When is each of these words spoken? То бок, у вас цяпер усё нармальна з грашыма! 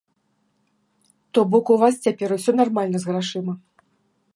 То 1.33 1.39
бок, 1.51 1.65
у 1.75 1.79
вас 1.83 2.01
цяпер 2.09 2.29
усё 2.37 2.51
нармальна 2.61 2.97
з 3.05 3.13
грашыма! 3.13 3.53